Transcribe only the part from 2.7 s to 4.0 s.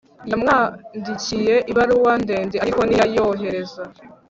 ntiyayohereza